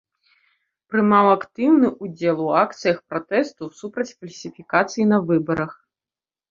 [0.93, 5.71] Прымаў актыўны ўдзел у акцыях пратэсту супраць фальсіфікацый на выбарах.